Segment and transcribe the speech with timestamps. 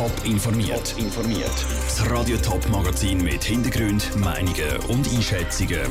[0.00, 0.94] Top informiert.
[0.96, 1.66] informiert.
[1.84, 5.82] Das Radio Top Magazin mit Hintergrund, Meinungen und Einschätzungen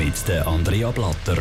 [0.00, 1.36] mit der Andrea Blatter.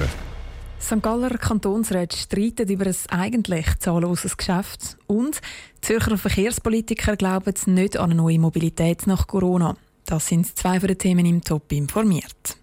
[0.80, 1.02] St.
[1.02, 5.42] Galler Kantonsrat streitet über ein eigentlich zahlloses Geschäft und
[5.82, 9.76] Zürcher Verkehrspolitiker glauben nicht an eine neue Mobilität nach Corona.
[10.06, 12.61] Das sind zwei von den Themen im Top informiert.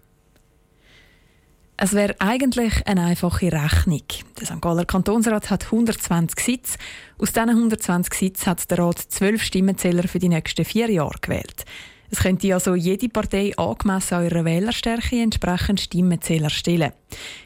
[1.81, 4.03] Es wäre eigentlich eine einfache Rechnung.
[4.37, 4.59] Der St.
[4.59, 6.77] Galler Kantonsrat hat 120 Sitze.
[7.17, 11.63] Aus diesen 120 Sitzen hat der Rat zwölf Stimmenzähler für die nächsten vier Jahre gewählt.
[12.11, 16.91] Es könnte also jede Partei angemessen an ihrer Wählerstärke entsprechend Stimmenzähler stellen.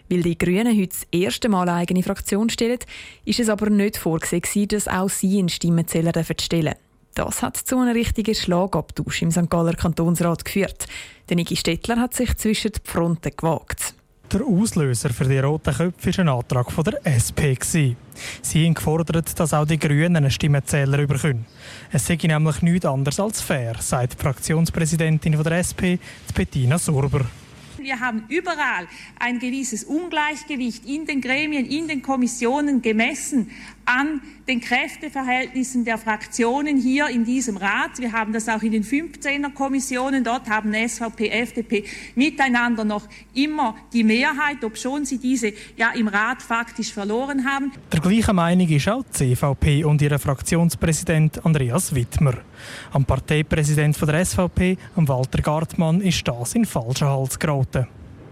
[0.09, 2.79] Weil die Grünen heute das erste Mal eine eigene Fraktion stellen,
[3.25, 6.11] ist es aber nicht vorgesehen, dass auch sie einen Stimmenzähler
[6.41, 6.73] stellen
[7.13, 9.47] Das hat zu einem richtigen Schlagabtausch im St.
[9.51, 10.87] Galler Kantonsrat geführt.
[11.29, 13.93] Der Niki Stettler hat sich zwischen die Fronten gewagt.
[14.33, 17.53] Der Auslöser für die roten Köpfe war ein Antrag von der SP.
[17.61, 21.45] Sie haben gefordert, dass auch die Grünen einen Stimmenzähler bekommen.
[21.91, 26.01] Es sei nämlich nichts anderes als fair, sagt die Fraktionspräsidentin der SP,
[26.33, 27.25] Bettina Sorber.
[27.83, 28.87] Wir haben überall
[29.19, 33.51] ein gewisses Ungleichgewicht in den Gremien, in den Kommissionen gemessen
[33.85, 37.99] an den Kräfteverhältnissen der Fraktionen hier in diesem Rat.
[37.99, 40.23] Wir haben das auch in den 15er Kommissionen.
[40.23, 46.41] Dort haben SVP, FDP miteinander noch immer die Mehrheit, obschon sie diese ja im Rat
[46.41, 47.71] faktisch verloren haben.
[47.91, 52.35] Der gleichen Meinung ist auch die CVP und ihr Fraktionspräsident Andreas Wittmer.
[52.91, 57.72] Am Parteipräsident der SVP, Walter Gartmann, ist das in falschen Hals geraten.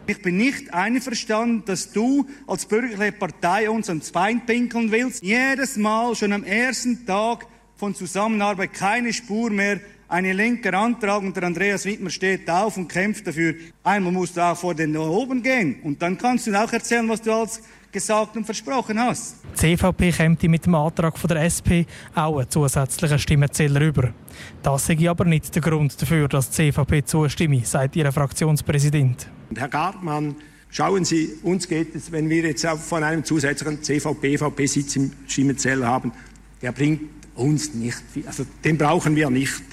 [0.08, 5.23] Ich bin nicht einverstanden, dass du als bürgerliche Partei uns ans Bein pinkeln willst.
[5.23, 9.80] Jedes Mal, schon am ersten Tag von Zusammenarbeit, keine Spur mehr.
[10.11, 13.55] Eine linker Antrag und der Andreas Wittmer steht auf und kämpft dafür.
[13.81, 17.21] Einmal musst du auch vor den oben gehen und dann kannst du auch erzählen, was
[17.21, 19.37] du alles gesagt und versprochen hast.
[19.53, 24.13] Die CVP kommt mit dem Antrag von der SP auch einen zusätzlichen Stimmenzähler über.
[24.61, 29.29] Das sei aber nicht der Grund dafür, dass die CVP zustimme, sagt ihr Fraktionspräsident.
[29.55, 30.35] Herr Gartmann,
[30.71, 36.11] schauen Sie, uns geht es, wenn wir jetzt von einem zusätzlichen CVP-EVP-Sitz im Stimmenzähler haben,
[36.61, 38.27] der bringt uns nicht viel.
[38.27, 39.63] Also den brauchen wir nicht.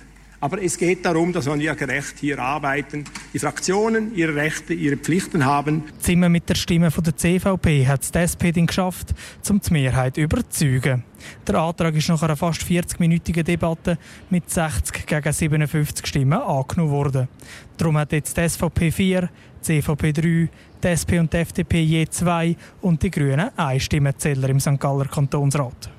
[0.41, 3.05] Aber es geht darum, dass wir gerecht hier arbeiten.
[3.33, 5.85] Die Fraktionen ihre Rechte, ihre Pflichten haben.
[5.99, 9.15] Zimmer mit der Stimme von der CVP hat es die SP geschafft,
[9.49, 11.03] um die Mehrheit zu überzeugen.
[11.47, 13.99] Der Antrag ist nach einer fast 40-minütigen Debatte
[14.31, 17.29] mit 60 gegen 57 Stimmen angenommen worden.
[17.77, 19.29] Darum hat jetzt die SVP 4,
[19.67, 20.51] die CVP 3, die
[20.87, 24.79] SP und die FDP je zwei und die Grünen ein Stimmenzähler im St.
[24.79, 25.91] Galler Kantonsrat.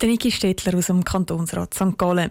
[0.00, 1.98] Der Niki Stettler aus dem Kantonsrat St.
[1.98, 2.30] Gallen.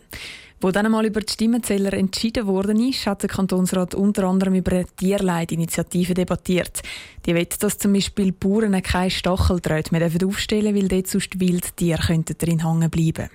[0.64, 4.74] Wo dann einmal über die Stimmenzähler entschieden worden ist, hat der Kantonsrat unter anderem über
[4.74, 6.84] eine Tierleidinitiative debattiert.
[7.26, 12.24] Die will, dass zum Beispiel Bauern keine Stacheldraht mehr aufstellen dürfen, weil dort sonst Wildtiere
[12.38, 13.30] drin hängen bleiben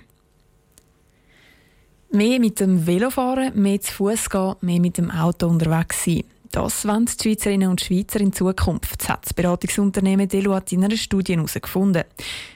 [2.09, 6.23] Mehr mit dem Velo fahren, mehr zu Fuß gehen, mehr mit dem Auto unterwegs sein.
[6.51, 11.35] Das wollen die Schweizerinnen und Schweizer in Zukunft, hat das Beratungsunternehmen Deloitte in einer Studie
[11.35, 12.03] herausgefunden.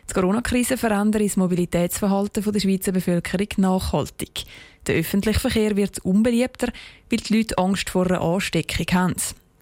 [0.10, 4.44] Die Corona-Krise verändert das Mobilitätsverhalten der Schweizer Bevölkerung nachhaltig.
[4.88, 6.72] Der öffentliche Verkehr wird unbeliebter,
[7.10, 9.16] weil die Leute Angst vor einer Ansteckung haben.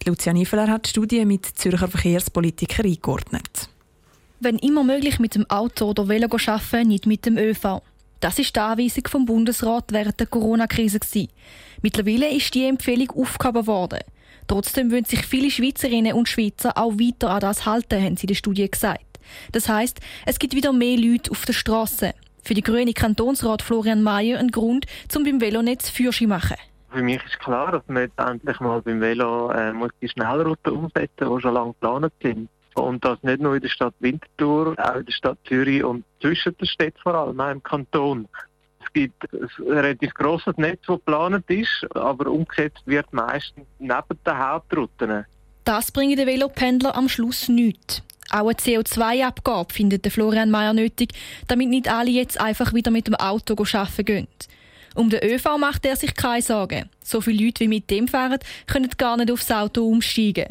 [0.06, 3.68] Lucia Niefeler hat die Studie mit Zürcher Verkehrspolitikern eingeordnet.
[4.38, 7.82] Wenn immer möglich mit dem Auto oder Velo arbeiten, nicht mit dem ÖV.
[8.20, 11.00] Das ist die Anweisung vom Bundesrat während der Corona-Krise.
[11.82, 14.00] Mittlerweile ist die Empfehlung aufgehoben worden.
[14.50, 18.30] Trotzdem wollen sich viele Schweizerinnen und Schweizer auch weiter an das halten, haben sie in
[18.30, 19.20] der Studie gesagt.
[19.52, 22.14] Das heißt, es gibt wieder mehr Leute auf der Straße.
[22.42, 26.56] Für die grüne Kantonsrat Florian Mayer ein Grund, um beim Velonetz Führerschein machen.
[26.90, 30.72] Für mich ist klar, dass man jetzt endlich mal beim Velo äh, muss die Schnellrouten
[30.72, 32.48] umsetzen muss, die schon lange geplant sind.
[32.74, 36.56] Und das nicht nur in der Stadt Winterthur, auch in der Stadt Zürich und zwischen
[36.56, 38.26] den Städten vor allem, auch im Kanton.
[38.92, 44.38] Es gibt ein relativ grosses Netz, das geplant ist, aber umgesetzt wird meistens neben den
[44.38, 45.24] Hauptrouten.
[45.64, 48.02] Das bringen den Velopendler am Schluss nichts.
[48.30, 51.12] Auch eine CO2-Abgabe findet Florian Mayer nötig,
[51.48, 54.28] damit nicht alle jetzt einfach wieder mit dem Auto arbeiten gehen.
[54.94, 56.88] Um den ÖV macht er sich keine Sorgen.
[57.02, 60.46] So viele Leute wie mit dem fahren, können gar nicht aufs Auto umsteigen.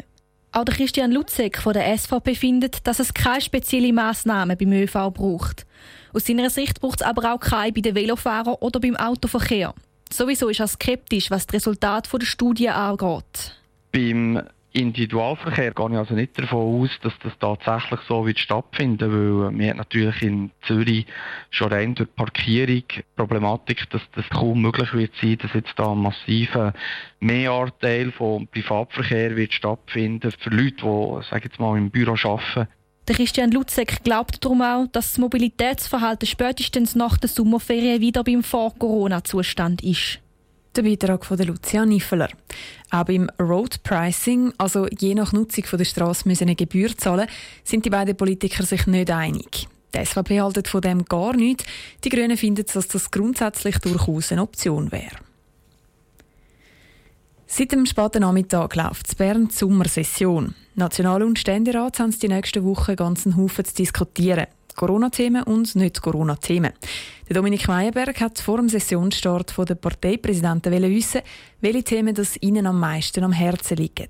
[0.52, 5.10] Auch der Christian Lutzek von der SVP findet, dass es keine spezielle Massnahmen beim ÖV
[5.12, 5.64] braucht.
[6.12, 9.74] Aus seiner Sicht braucht es aber auch keine bei den Velofahrern oder beim Autoverkehr.
[10.12, 13.54] Sowieso ist er skeptisch, was das Resultat der Studie angeht.
[13.92, 19.58] Beim Individualverkehr gehe ich also nicht davon aus, dass das tatsächlich so wird stattfinden, weil
[19.58, 21.06] wir natürlich in Zürich
[21.50, 22.84] schon rein durch Parkierung
[23.16, 26.72] Problematik, dass das kaum möglich wird sein, dass jetzt da ein massiver
[27.18, 32.68] Mehranteil vom Privatverkehr wird stattfinden für Leute, die, sage jetzt mal, im Büro arbeiten
[33.08, 38.44] Der Christian Lutzek glaubt darum auch, dass das Mobilitätsverhalten spätestens nach der Sommerferien wieder beim
[38.44, 40.20] Vor-Corona-Zustand ist.
[40.76, 42.28] Der Beitrag von Lucia Niffeler.
[42.90, 47.26] Auch beim Road Pricing, also je nach Nutzung der Straße müssen eine Gebühr zahlen,
[47.64, 49.66] sind die beiden Politiker sich nicht einig.
[49.92, 51.64] Die SVP haltet von dem gar nichts.
[52.04, 55.16] Die Grünen finden, dass das grundsätzlich durchaus eine Option wäre.
[57.48, 60.54] Seit dem späten Nachmittag läuft in Bern Sommersession.
[60.76, 64.46] National- und Ständerat haben die nächsten Wochen ganz einen Haufen zu diskutieren.
[64.74, 66.72] Corona-Themen und nicht-Corona-Themen.
[67.28, 71.22] Dominik Meyerberg hat vor dem Sessionsstart von der Parteipräsidenten wissen,
[71.60, 74.08] welche Themen das ihnen am meisten am Herzen liegen.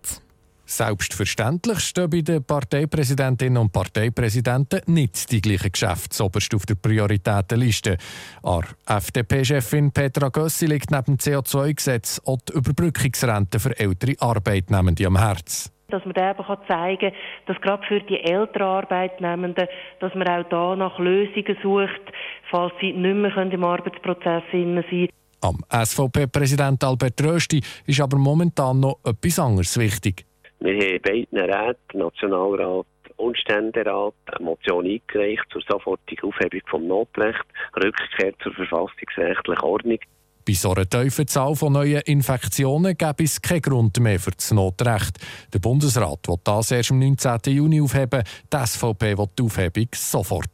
[0.71, 7.99] Selbstverständlich stehen bei den Parteipräsidentinnen und Parteipräsidenten nicht die gleichen Geschäfte oberst auf der Prioritätenliste.
[8.45, 15.19] An FDP-Chefin Petra Gössi liegt neben dem CO2-Gesetz auch die Überbrückungsrente für ältere Arbeitnehmende am
[15.19, 19.67] Herzen dass man eben zeigen kann, dass gerade für die älteren Arbeitnehmenden,
[20.01, 22.13] dass man auch da nach Lösungen sucht,
[22.51, 25.09] falls sie nicht mehr im Arbeitsprozess sein können.
[25.43, 30.27] Am SVP-Präsident Albert Rösti ist aber momentan noch etwas anderes wichtig.
[30.61, 37.45] Wir haben beiden Räten, Nationalrat und Ständerat, eine Motion eingereicht zur sofortigen Aufhebung vom Notrecht,
[37.77, 39.99] Rückkehr zur verfassungsrechtlichen Ordnung.
[40.47, 44.51] Bei so einer tiefen Zahl von neuen Infektionen gäbe es keinen Grund mehr für das
[44.51, 45.19] Notrecht.
[45.53, 47.39] Der Bundesrat will das erst am 19.
[47.47, 48.23] Juni aufheben,
[48.53, 50.51] die SVP will die Aufhebung sofort.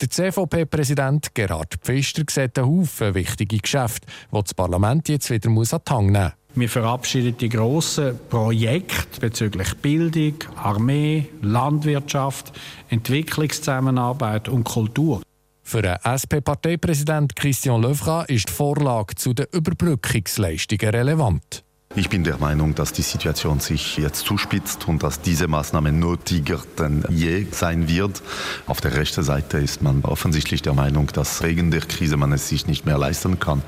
[0.00, 5.54] Der CVP-Präsident Gerhard Pfister sieht einen Haufen wichtige Geschäfte, die das Parlament jetzt wieder an
[5.54, 6.32] die Hand nehmen muss.
[6.54, 12.52] Wir verabschieden die grossen Projekte bezüglich Bildung, Armee, Landwirtschaft,
[12.88, 15.22] Entwicklungszusammenarbeit und Kultur.
[15.70, 21.62] Für den SP-Parteipräsident Christian Löfra ist die Vorlage zu den Überbrückungsleistungen relevant.
[21.94, 26.60] Ich bin der Meinung, dass die Situation sich jetzt zuspitzt und dass diese Maßnahme nötiger
[26.76, 28.20] denn je sein wird.
[28.66, 32.48] Auf der rechten Seite ist man offensichtlich der Meinung, dass wegen der Krise man es
[32.48, 33.62] sich nicht mehr leisten kann.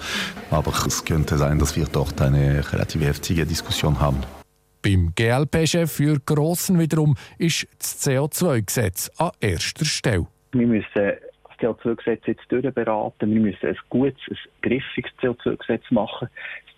[0.51, 4.19] Aber es könnte sein, dass wir dort eine relativ heftige Diskussion haben.
[4.83, 10.27] Beim GLP-Chef für Grossen wiederum ist das CO2-Gesetz an erster Stelle.
[10.51, 11.13] Wir müssen
[11.63, 13.33] CO2-Gesetz jetzt durchberaten.
[13.33, 16.29] Wir müssen ein gutes, ein griffiges CO2-Gesetz machen.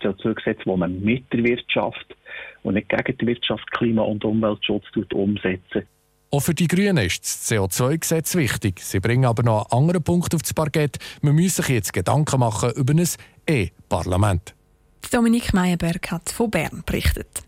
[0.03, 2.15] CO2-Gesetz, das man mit der Wirtschaft
[2.63, 5.87] und nicht gegen die Wirtschaft Klima- und Umweltschutz umsetzen.
[6.31, 8.81] Auch für die Grünen ist das CO2-Gesetz wichtig.
[8.81, 10.99] Sie bringen aber noch einen anderen Punkt aufs Parkett.
[11.23, 13.07] Man muss sich jetzt Gedanken machen über ein
[13.49, 14.55] E-Parlament.
[15.11, 17.45] Dominik Meyerberg hat von Bern berichtet.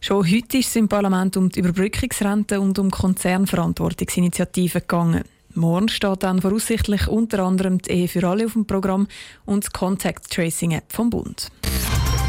[0.00, 5.24] Schon heute ist es im Parlament um die Überbrückungsrente und um Konzernverantwortungsinitiativen gegangen.
[5.54, 9.08] Morgen steht dann voraussichtlich unter anderem die Ehe für alle auf dem Programm
[9.44, 11.48] und die Contact Tracing App vom Bund.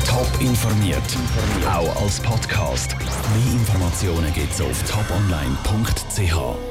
[0.08, 1.02] Top informiert,
[1.66, 2.96] auch als Podcast.
[2.98, 6.71] Mehr Informationen gibt es auf toponline.ch.